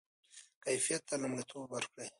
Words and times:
کیفیت 0.63 1.01
ته 1.09 1.15
لومړیتوب 1.21 1.63
ورکړئ. 1.71 2.09